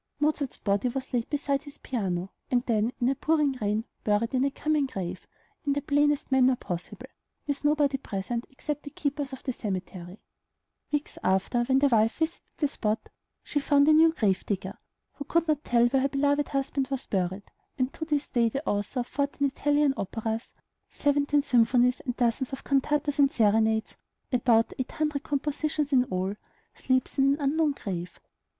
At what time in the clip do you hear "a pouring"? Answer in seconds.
3.07-3.51